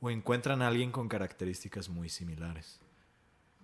[0.00, 2.80] o encuentran a alguien con características muy similares.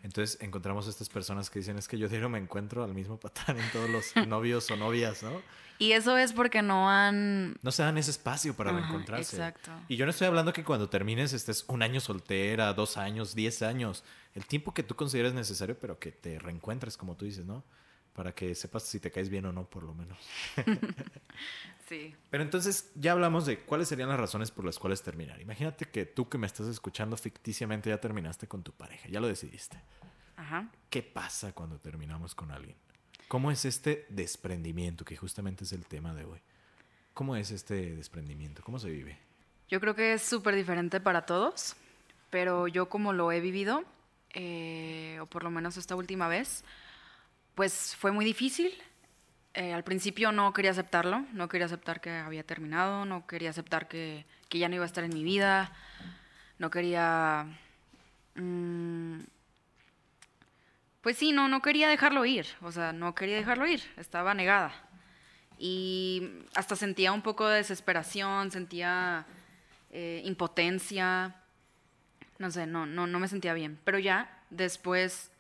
[0.05, 3.19] Entonces encontramos a estas personas que dicen, es que yo diario me encuentro al mismo
[3.19, 5.41] patán en todos los novios o novias, ¿no?
[5.79, 7.57] Y eso es porque no han...
[7.63, 9.35] No se dan ese espacio para Ajá, reencontrarse.
[9.37, 9.71] exacto.
[9.89, 13.63] Y yo no estoy hablando que cuando termines estés un año soltera, dos años, diez
[13.63, 14.05] años.
[14.35, 17.65] El tiempo que tú consideres necesario, pero que te reencuentres, como tú dices, ¿no?
[18.15, 20.19] Para que sepas si te caes bien o no, por lo menos.
[21.87, 22.15] Sí.
[22.31, 25.39] Pero entonces ya hablamos de cuáles serían las razones por las cuales terminar.
[25.43, 29.29] Imagínate que tú que me estás escuchando ficticiamente ya terminaste con tu pareja, ya lo
[29.29, 29.79] decidiste.
[30.37, 30.71] Ajá.
[30.89, 32.77] ¿Qué pasa cuando terminamos con alguien?
[33.29, 36.41] ¿Cómo es este desprendimiento, que justamente es el tema de hoy?
[37.13, 38.63] ¿Cómo es este desprendimiento?
[38.63, 39.19] ¿Cómo se vive?
[39.69, 41.77] Yo creo que es súper diferente para todos,
[42.31, 43.85] pero yo como lo he vivido,
[44.35, 46.65] eh, o por lo menos esta última vez,
[47.55, 48.73] pues fue muy difícil.
[49.55, 53.87] Eh, al principio no quería aceptarlo, no quería aceptar que había terminado, no quería aceptar
[53.87, 55.73] que, que ya no iba a estar en mi vida,
[56.59, 57.47] no quería...
[58.35, 59.21] mm,
[61.03, 64.73] pues sí, no, no quería dejarlo ir, o sea, no quería dejarlo ir, estaba negada.
[65.59, 69.27] Y hasta sentía un poco de desesperación, sentía
[69.93, 71.37] eh, impotencia.
[72.39, 73.79] no sé, no, no, no me sentía bien.
[73.85, 75.31] Pero ya, después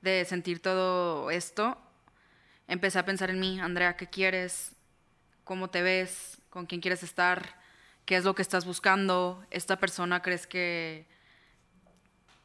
[0.00, 1.78] de sentir todo esto,
[2.68, 4.72] empecé a pensar en mí, Andrea, ¿qué quieres?
[5.44, 6.38] ¿Cómo te ves?
[6.50, 7.58] ¿Con quién quieres estar?
[8.04, 9.44] ¿Qué es lo que estás buscando?
[9.50, 11.06] ¿Esta persona crees que,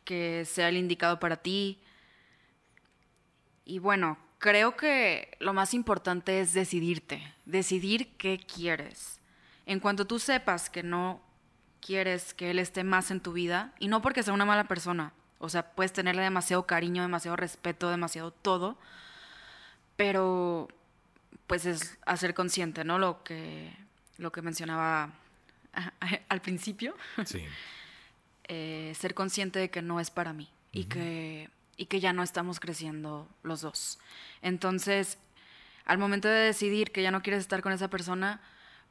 [0.04, 1.82] que sea el indicado para ti?
[3.64, 9.20] Y bueno, creo que lo más importante es decidirte, decidir qué quieres.
[9.66, 11.22] En cuanto tú sepas que no
[11.82, 15.14] quieres que él esté más en tu vida, y no porque sea una mala persona,
[15.40, 18.78] o sea, puedes tenerle demasiado cariño, demasiado respeto, demasiado todo,
[19.96, 20.68] pero
[21.48, 23.00] pues es hacer consciente, ¿no?
[23.00, 23.72] Lo que,
[24.18, 25.12] lo que mencionaba
[26.30, 26.96] al principio.
[27.26, 27.46] Sí.
[28.48, 32.22] Eh, ser consciente de que no es para mí y, que, y que ya no
[32.22, 33.98] estamos creciendo los dos.
[34.44, 35.18] Entonces,
[35.84, 38.42] al momento de decidir que ya no quieres estar con esa persona,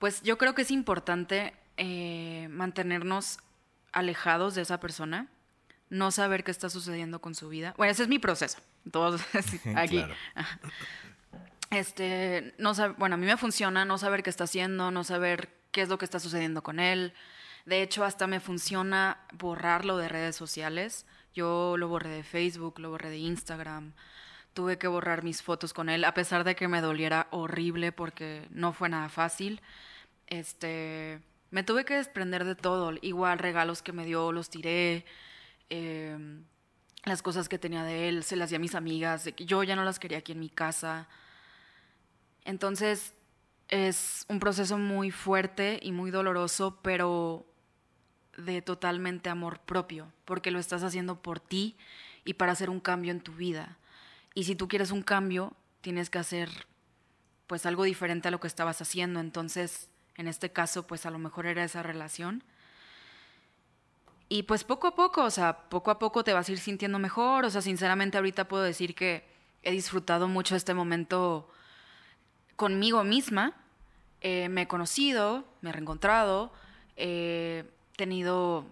[0.00, 3.38] pues yo creo que es importante eh, mantenernos
[3.92, 5.28] alejados de esa persona,
[5.90, 7.74] no saber qué está sucediendo con su vida.
[7.76, 8.58] Bueno, ese es mi proceso.
[8.90, 9.20] Todos
[9.76, 10.04] aquí.
[11.70, 15.82] Este, no bueno, a mí me funciona no saber qué está haciendo, no saber qué
[15.82, 17.14] es lo que está sucediendo con él.
[17.66, 21.06] De hecho, hasta me funciona borrarlo de redes sociales.
[21.34, 23.94] Yo lo borré de Facebook, lo borré de Instagram.
[24.52, 28.46] Tuve que borrar mis fotos con él, a pesar de que me doliera horrible porque
[28.50, 29.60] no fue nada fácil.
[30.26, 31.20] Este,
[31.50, 32.92] me tuve que desprender de todo.
[33.00, 35.04] Igual regalos que me dio los tiré.
[35.70, 36.44] Em,
[37.04, 39.28] las cosas que tenía de él se las di a mis amigas.
[39.36, 41.08] yo ya no las quería aquí en mi casa.
[42.44, 43.14] Entonces,
[43.68, 47.46] es un proceso muy fuerte y muy doloroso, pero
[48.36, 51.76] de totalmente amor propio, porque lo estás haciendo por ti
[52.24, 53.78] y para hacer un cambio en tu vida.
[54.34, 56.50] Y si tú quieres un cambio, tienes que hacer
[57.46, 59.20] pues algo diferente a lo que estabas haciendo.
[59.20, 62.42] Entonces, en este caso, pues a lo mejor era esa relación.
[64.28, 66.98] Y pues poco a poco, o sea, poco a poco te vas a ir sintiendo
[66.98, 67.44] mejor.
[67.44, 69.24] O sea, sinceramente ahorita puedo decir que
[69.62, 71.48] he disfrutado mucho este momento
[72.56, 73.54] conmigo misma.
[74.20, 76.50] Eh, me he conocido, me he reencontrado,
[76.96, 77.64] he
[77.96, 78.64] tenido,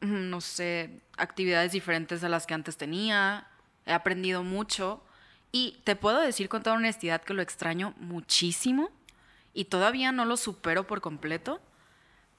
[0.00, 3.46] no sé, actividades diferentes a las que antes tenía,
[3.86, 5.02] he aprendido mucho
[5.52, 8.90] y te puedo decir con toda honestidad que lo extraño muchísimo
[9.52, 11.60] y todavía no lo supero por completo,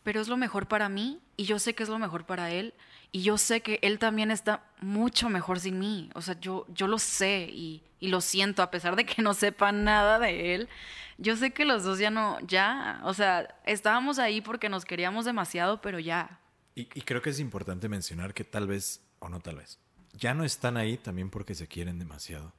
[0.03, 2.73] pero es lo mejor para mí y yo sé que es lo mejor para él
[3.11, 6.09] y yo sé que él también está mucho mejor sin mí.
[6.15, 9.33] O sea, yo, yo lo sé y, y lo siento, a pesar de que no
[9.33, 10.69] sepa nada de él.
[11.17, 15.25] Yo sé que los dos ya no, ya, o sea, estábamos ahí porque nos queríamos
[15.25, 16.39] demasiado, pero ya.
[16.73, 19.77] Y, y creo que es importante mencionar que tal vez, o no tal vez,
[20.13, 22.53] ya no están ahí también porque se quieren demasiado.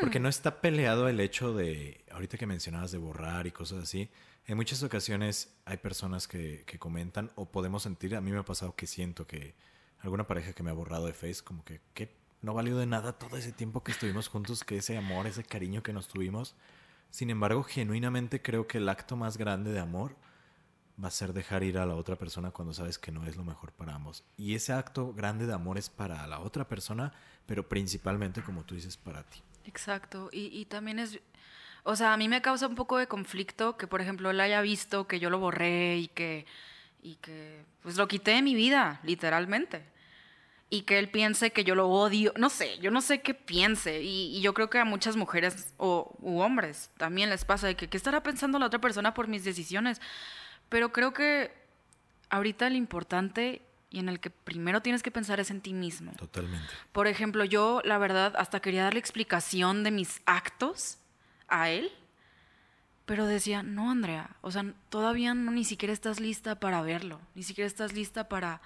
[0.00, 4.10] Porque no está peleado el hecho de, ahorita que mencionabas de borrar y cosas así,
[4.46, 8.44] en muchas ocasiones hay personas que, que, comentan o podemos sentir, a mí me ha
[8.44, 9.54] pasado que siento que
[10.00, 13.12] alguna pareja que me ha borrado de Face, como que, que no valió de nada
[13.12, 16.54] todo ese tiempo que estuvimos juntos, que ese amor, ese cariño que nos tuvimos.
[17.10, 20.16] Sin embargo, genuinamente creo que el acto más grande de amor
[21.02, 23.44] va a ser dejar ir a la otra persona cuando sabes que no es lo
[23.44, 24.24] mejor para ambos.
[24.36, 27.12] Y ese acto grande de amor es para la otra persona,
[27.46, 29.40] pero principalmente, como tú dices, para ti.
[29.64, 30.28] Exacto.
[30.32, 31.20] Y, y también es,
[31.88, 34.60] o sea, a mí me causa un poco de conflicto que, por ejemplo, él haya
[34.60, 36.44] visto que yo lo borré y que,
[37.00, 39.84] y que, pues lo quité de mi vida, literalmente.
[40.68, 44.02] Y que él piense que yo lo odio, no sé, yo no sé qué piense.
[44.02, 47.88] Y, yo creo que a muchas mujeres o u hombres también les pasa de que,
[47.88, 50.00] ¿qué estará pensando la otra persona por mis decisiones?
[50.68, 51.52] Pero creo que
[52.30, 53.62] ahorita lo importante
[53.96, 56.12] y en el que primero tienes que pensar es en ti mismo.
[56.18, 56.68] Totalmente.
[56.92, 60.98] Por ejemplo, yo la verdad hasta quería darle explicación de mis actos
[61.48, 61.90] a él,
[63.06, 67.42] pero decía, no, Andrea, o sea, todavía no, ni siquiera estás lista para verlo, ni
[67.42, 68.60] siquiera estás lista para,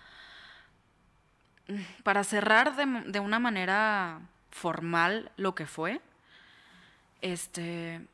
[2.02, 6.00] para cerrar de, de una manera formal lo que fue.
[7.22, 8.04] Este,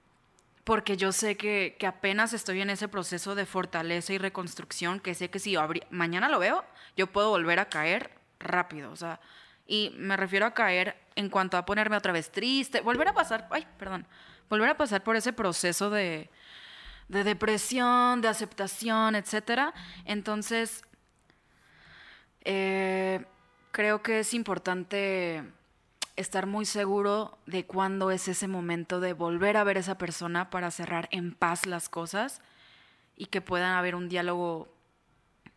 [0.66, 5.30] porque yo sé que, apenas estoy en ese proceso de fortaleza y reconstrucción, que sé
[5.30, 5.54] que si
[5.90, 6.64] mañana lo veo,
[6.96, 9.20] yo puedo volver a caer rápido, o sea,
[9.68, 13.46] y me refiero a caer en cuanto a ponerme otra vez triste, volver a pasar,
[13.52, 14.08] ay, perdón,
[14.50, 16.30] volver a pasar por ese proceso de,
[17.06, 19.72] de depresión, de aceptación, etcétera.
[20.04, 20.82] Entonces,
[22.40, 23.24] eh,
[23.70, 25.44] creo que es importante
[26.16, 30.50] estar muy seguro de cuándo es ese momento de volver a ver a esa persona
[30.50, 32.40] para cerrar en paz las cosas
[33.16, 34.74] y que puedan haber un diálogo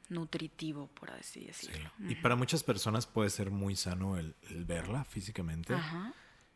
[0.10, 1.91] nutritivo, por así decirlo.
[2.00, 5.76] Y para muchas personas puede ser muy sano el, verla físicamente.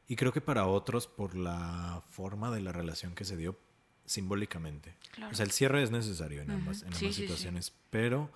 [0.08, 3.58] Y creo que para otros, por la forma de la relación que se dio
[4.06, 4.96] simbólicamente.
[5.32, 8.32] O sea, el cierre es necesario en ambas, en ambas situaciones, pero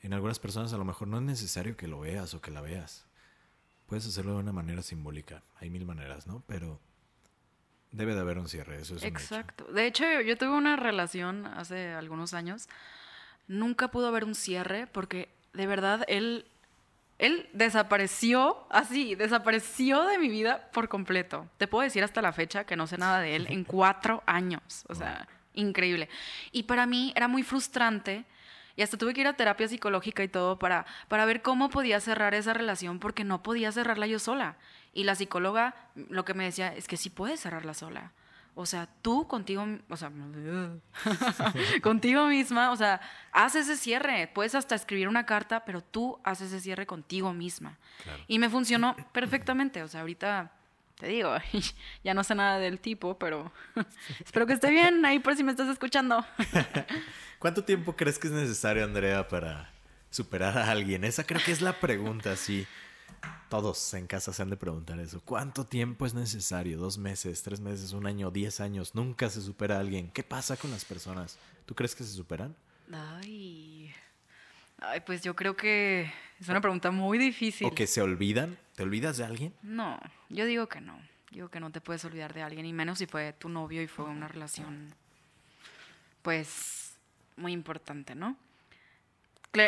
[0.00, 2.60] en algunas personas a lo mejor no es necesario que lo veas o que la
[2.60, 3.06] veas.
[3.86, 5.42] Puedes hacerlo de una manera simbólica.
[5.60, 6.42] Hay mil maneras, ¿no?
[6.46, 6.80] Pero
[7.90, 9.64] debe de haber un cierre, eso es Exacto.
[9.64, 12.68] De hecho, yo tuve una relación hace algunos años.
[13.48, 16.46] Nunca pudo haber un cierre porque de verdad él
[17.22, 21.48] él desapareció así, desapareció de mi vida por completo.
[21.56, 24.84] Te puedo decir hasta la fecha que no sé nada de él en cuatro años.
[24.88, 26.08] O sea, increíble.
[26.50, 28.24] Y para mí era muy frustrante.
[28.76, 32.00] Y hasta tuve que ir a terapia psicológica y todo para, para ver cómo podía
[32.00, 34.56] cerrar esa relación porque no podía cerrarla yo sola.
[34.92, 38.12] Y la psicóloga lo que me decía es que sí puedes cerrarla sola.
[38.54, 40.12] O sea, tú contigo, o sea,
[41.82, 43.00] contigo misma, o sea,
[43.32, 44.30] haz ese cierre.
[44.34, 47.78] Puedes hasta escribir una carta, pero tú haces ese cierre contigo misma.
[48.26, 49.82] Y me funcionó perfectamente.
[49.82, 50.52] O sea, ahorita
[51.02, 51.34] te digo,
[52.04, 53.50] ya no sé nada del tipo, pero
[54.24, 56.24] espero que esté bien ahí por si me estás escuchando.
[57.40, 59.72] ¿Cuánto tiempo crees que es necesario, Andrea, para
[60.10, 61.02] superar a alguien?
[61.02, 62.68] Esa creo que es la pregunta, sí.
[63.48, 65.20] Todos en casa se han de preguntar eso.
[65.24, 66.78] ¿Cuánto tiempo es necesario?
[66.78, 68.94] ¿Dos meses, tres meses, un año, diez años?
[68.94, 70.08] Nunca se supera a alguien.
[70.12, 71.36] ¿Qué pasa con las personas?
[71.66, 72.54] ¿Tú crees que se superan?
[72.92, 73.92] Ay.
[74.84, 77.66] Ay, pues yo creo que es una pregunta muy difícil.
[77.66, 78.58] ¿O que se olvidan?
[78.74, 79.54] ¿Te olvidas de alguien?
[79.62, 81.00] No, yo digo que no.
[81.30, 83.86] Digo que no te puedes olvidar de alguien, y menos si fue tu novio y
[83.86, 84.94] fue una relación,
[86.22, 86.94] pues,
[87.36, 88.36] muy importante, ¿no?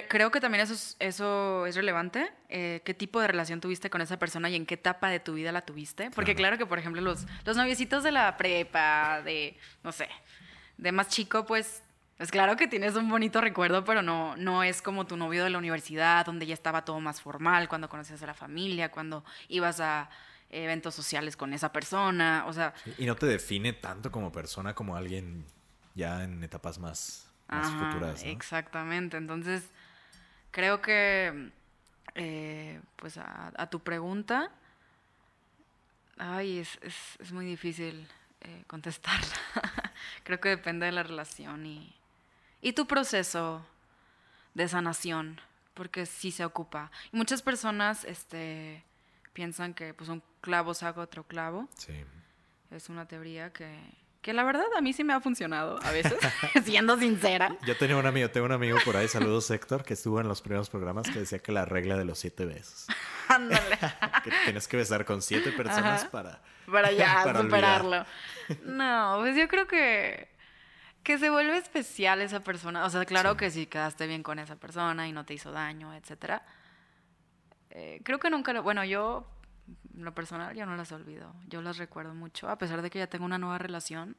[0.09, 2.33] creo que también eso es, eso es relevante.
[2.49, 5.35] Eh, ¿Qué tipo de relación tuviste con esa persona y en qué etapa de tu
[5.35, 6.11] vida la tuviste?
[6.11, 10.09] Porque claro, que, por ejemplo, los, los noviecitos de la prepa, de, no sé,
[10.79, 11.83] de más chico, pues
[12.19, 15.51] es claro que tienes un bonito recuerdo, pero no, no es como tu novio de
[15.51, 19.81] la universidad, donde ya estaba todo más formal, cuando conocías a la familia, cuando ibas
[19.81, 20.09] a
[20.51, 22.73] eventos sociales con esa persona, o sea...
[22.99, 25.45] y no te define tanto como persona como alguien
[25.95, 28.23] ya en etapas más, más futuras.
[28.23, 29.69] Exactamente, entonces
[30.53, 31.51] creo que,
[32.15, 34.53] eh, pues a, tu pregunta,
[36.17, 36.79] ay, es,
[37.19, 38.07] es, muy difícil
[38.41, 39.35] eh, contestarla.
[40.23, 41.93] creo que depende de la relación y,
[42.65, 43.65] y tu proceso
[44.55, 45.39] de sanación,
[45.75, 46.91] porque sí se ocupa.
[47.13, 48.83] Y muchas personas este,
[49.35, 51.69] piensan que pues, un clavo saca otro clavo.
[51.77, 51.93] Sí.
[52.71, 53.79] Es una teoría que
[54.25, 56.15] que la verdad a mí sí me ha funcionado a veces,
[56.65, 57.59] siendo sincera.
[57.67, 60.41] Yo tenía un amigo, tengo un amigo por ahí, saludos Héctor, que estuvo en los
[60.41, 62.87] primeros programas que decía que la regla de los siete besos.
[63.29, 63.79] Ándale.
[64.25, 66.41] que tienes que besar con siete personas para...
[66.65, 68.07] Para ya superarlo.
[68.65, 70.34] No, pues yo creo que...
[71.05, 72.85] Que se vuelve especial esa persona.
[72.85, 75.95] O sea, claro que si quedaste bien con esa persona y no te hizo daño,
[75.95, 76.43] etcétera.
[77.71, 78.63] Eh, creo que nunca lo...
[78.63, 79.27] Bueno, yo
[79.95, 81.35] lo personal ya no las olvido.
[81.47, 84.17] Yo las recuerdo mucho, a pesar de que ya tengo una nueva relación.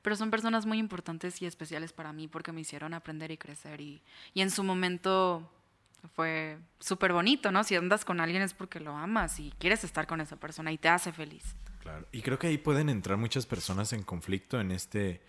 [0.00, 3.80] Pero son personas muy importantes y especiales para mí porque me hicieron aprender y crecer.
[3.80, 4.00] Y,
[4.32, 5.50] y en su momento
[6.14, 7.64] fue súper bonito, ¿no?
[7.64, 10.78] Si andas con alguien es porque lo amas y quieres estar con esa persona y
[10.78, 11.56] te hace feliz.
[11.80, 12.06] Claro.
[12.12, 15.20] Y creo que ahí pueden entrar muchas personas en conflicto en este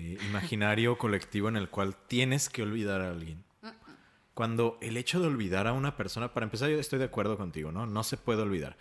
[0.00, 3.42] eh, imaginario colectivo en el cual tienes que olvidar a alguien.
[4.32, 7.72] Cuando el hecho de olvidar a una persona, para empezar, yo estoy de acuerdo contigo,
[7.72, 7.84] ¿no?
[7.84, 8.76] No se puede olvidar.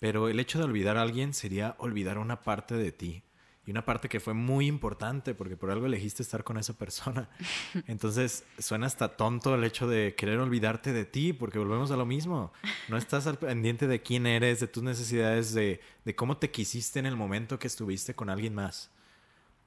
[0.00, 3.22] Pero el hecho de olvidar a alguien sería olvidar una parte de ti.
[3.66, 7.28] Y una parte que fue muy importante porque por algo elegiste estar con esa persona.
[7.86, 12.06] Entonces suena hasta tonto el hecho de querer olvidarte de ti porque volvemos a lo
[12.06, 12.50] mismo.
[12.88, 16.98] No estás al pendiente de quién eres, de tus necesidades, de, de cómo te quisiste
[16.98, 18.90] en el momento que estuviste con alguien más.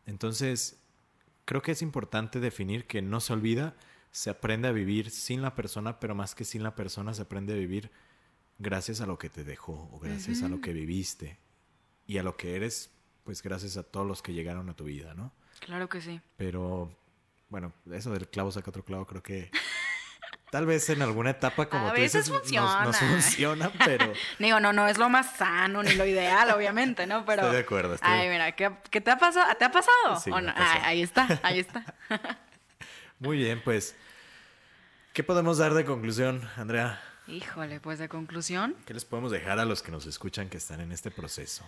[0.07, 0.79] Entonces
[1.45, 3.75] creo que es importante definir que no se olvida,
[4.11, 7.53] se aprende a vivir sin la persona, pero más que sin la persona se aprende
[7.53, 7.91] a vivir
[8.59, 11.37] gracias a lo que te dejó o gracias a lo que viviste
[12.07, 12.91] y a lo que eres,
[13.23, 15.33] pues gracias a todos los que llegaron a tu vida, ¿no?
[15.59, 16.21] Claro que sí.
[16.37, 16.95] Pero,
[17.49, 19.51] bueno, eso del clavo saca otro clavo, creo que
[20.55, 22.85] tal vez en alguna etapa como a tú veces dices, funciona.
[22.85, 24.13] Nos, funciona, pero...
[24.39, 27.25] Digo, no, no es lo más sano ni lo ideal, obviamente, ¿no?
[27.25, 27.41] Pero...
[27.41, 27.95] Estoy de acuerdo.
[27.95, 28.09] Estoy...
[28.09, 29.53] Ay, mira, ¿qué, te ha pasado?
[29.57, 30.17] ¿Te ha pasado?
[30.23, 31.83] Sí, ahí está, ahí está.
[33.19, 33.97] Muy bien, pues,
[35.11, 37.01] ¿qué podemos dar de conclusión, Andrea?
[37.27, 38.77] Híjole, pues de conclusión.
[38.85, 41.65] ¿Qué les podemos dejar a los que nos escuchan que están en este proceso?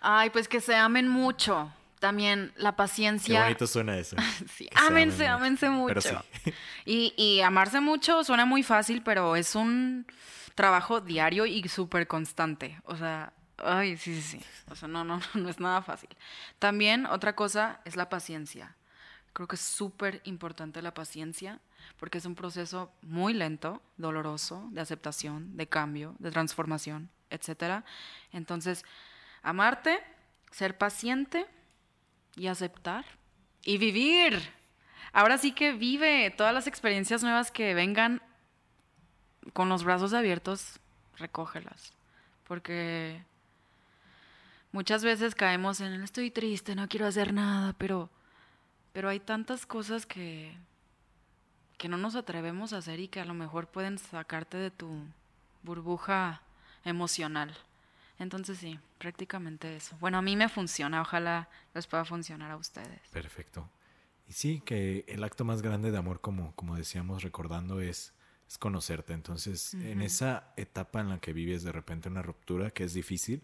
[0.00, 1.72] Ay, pues que se amen mucho.
[2.04, 3.38] También la paciencia.
[3.38, 4.14] Qué bonito suena eso.
[4.54, 6.02] sí, ámense, ámense mucho.
[6.02, 6.52] Sí.
[6.84, 10.06] y, y amarse mucho suena muy fácil, pero es un
[10.54, 12.78] trabajo diario y súper constante.
[12.84, 14.44] O sea, ay, sí, sí, sí.
[14.70, 16.10] O sea, no, no, no es nada fácil.
[16.58, 18.76] También otra cosa es la paciencia.
[19.32, 21.58] Creo que es súper importante la paciencia
[21.98, 27.82] porque es un proceso muy lento, doloroso, de aceptación, de cambio, de transformación, etc.
[28.30, 28.84] Entonces,
[29.42, 30.00] amarte,
[30.50, 31.46] ser paciente
[32.36, 33.04] y aceptar
[33.62, 34.40] y vivir.
[35.12, 38.20] Ahora sí que vive todas las experiencias nuevas que vengan
[39.52, 40.80] con los brazos abiertos,
[41.18, 41.92] recógelas.
[42.48, 43.22] Porque
[44.72, 48.10] muchas veces caemos en el estoy triste, no quiero hacer nada, pero,
[48.92, 50.54] pero hay tantas cosas que,
[51.78, 55.04] que no nos atrevemos a hacer y que a lo mejor pueden sacarte de tu
[55.62, 56.42] burbuja
[56.84, 57.56] emocional.
[58.18, 59.96] Entonces sí, prácticamente eso.
[60.00, 63.00] Bueno, a mí me funciona, ojalá les pueda funcionar a ustedes.
[63.12, 63.68] Perfecto.
[64.28, 68.14] Y sí, que el acto más grande de amor, como, como decíamos recordando, es,
[68.48, 69.12] es conocerte.
[69.12, 73.42] Entonces, en esa etapa en la que vives de repente una ruptura, que es difícil,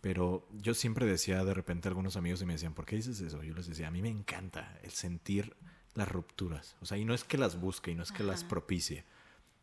[0.00, 3.20] pero yo siempre decía de repente a algunos amigos y me decían, ¿por qué dices
[3.20, 3.42] eso?
[3.42, 5.54] Yo les decía, a mí me encanta el sentir
[5.94, 6.76] las rupturas.
[6.80, 9.04] O sea, y no es que las busque y no es que las propicie,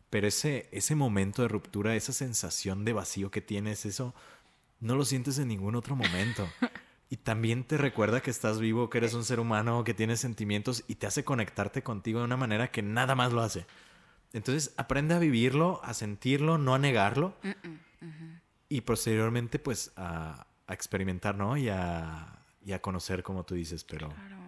[0.10, 4.14] pero ese, ese momento de ruptura, esa sensación de vacío que tienes, eso
[4.80, 6.48] no lo sientes en ningún otro momento.
[7.10, 10.84] Y también te recuerda que estás vivo, que eres un ser humano, que tienes sentimientos
[10.88, 13.66] y te hace conectarte contigo de una manera que nada más lo hace.
[14.34, 17.34] Entonces aprende a vivirlo, a sentirlo, no a negarlo.
[18.68, 21.56] Y posteriormente pues a, experimentar, ¿no?
[21.56, 24.10] Y a, y a conocer como tú dices, pero...
[24.10, 24.47] Claro.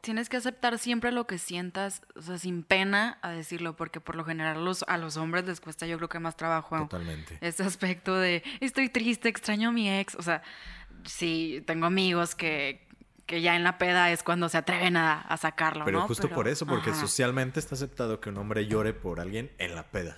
[0.00, 4.16] Tienes que aceptar siempre lo que sientas, o sea, sin pena a decirlo, porque por
[4.16, 6.78] lo general los, a los hombres les cuesta yo creo que más trabajo.
[6.78, 7.38] Totalmente.
[7.40, 10.42] Este aspecto de estoy triste, extraño a mi ex, o sea,
[11.04, 12.86] sí, tengo amigos que,
[13.26, 16.06] que ya en la peda es cuando se atreven a, a sacarlo, Pero ¿no?
[16.08, 19.84] justo por eso, porque socialmente está aceptado que un hombre llore por alguien en la
[19.84, 20.16] peda.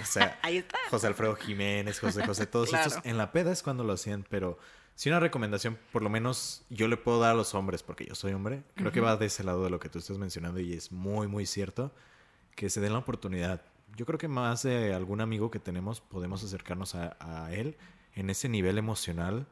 [0.00, 0.78] O sea, Ahí está.
[0.90, 4.58] José Alfredo Jiménez, José José, todos estos en la peda es cuando lo hacían, pero
[4.96, 8.14] si una recomendación, por lo menos yo le puedo dar a los hombres, porque yo
[8.14, 10.72] soy hombre, creo que va de ese lado de lo que tú estás mencionando y
[10.72, 11.94] es muy, muy cierto,
[12.54, 13.60] que se den la oportunidad.
[13.94, 17.76] Yo creo que más de algún amigo que tenemos podemos acercarnos a, a él
[18.14, 19.46] en ese nivel emocional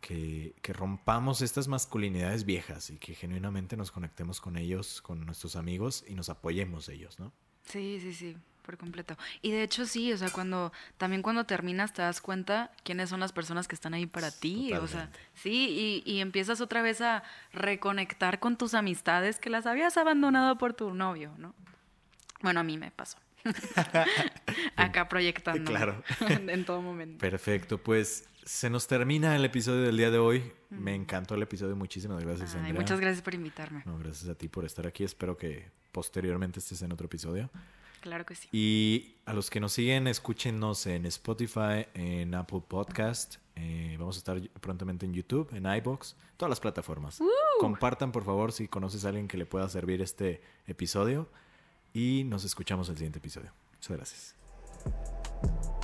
[0.00, 5.54] que, que, rompamos estas masculinidades viejas y que genuinamente nos conectemos con ellos, con nuestros
[5.54, 7.32] amigos y nos apoyemos ellos, ¿no?
[7.64, 8.36] Sí, sí, sí,
[8.68, 9.16] por completo.
[9.40, 13.18] Y de hecho sí, o sea, cuando también cuando terminas te das cuenta quiénes son
[13.18, 17.00] las personas que están ahí para ti, o sea, sí, y, y, empiezas otra vez
[17.00, 17.22] a
[17.54, 21.54] reconectar con tus amistades que las habías abandonado por tu novio, ¿no?
[22.42, 23.16] Bueno, a mí me pasó.
[24.76, 25.70] Acá proyectando.
[25.70, 26.04] Claro.
[26.28, 27.16] en todo momento.
[27.16, 30.52] Perfecto, pues se nos termina el episodio del día de hoy.
[30.68, 31.74] Me encantó el episodio.
[31.74, 33.82] Muchísimas gracias, Ay, Muchas gracias por invitarme.
[33.86, 35.04] No, gracias a ti por estar aquí.
[35.04, 37.50] Espero que posteriormente estés en otro episodio.
[38.00, 38.48] Claro que sí.
[38.52, 43.36] Y a los que nos siguen, escúchenos en Spotify, en Apple Podcast.
[43.56, 47.20] Eh, vamos a estar prontamente en YouTube, en iBox, todas las plataformas.
[47.20, 47.26] Uh.
[47.60, 51.28] Compartan, por favor, si conoces a alguien que le pueda servir este episodio.
[51.92, 53.52] Y nos escuchamos el siguiente episodio.
[53.74, 55.77] Muchas gracias.